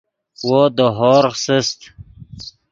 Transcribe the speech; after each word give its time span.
وو 0.47 0.61
دے 0.75 0.87
ہورغ 0.97 1.33
سست 1.45 1.79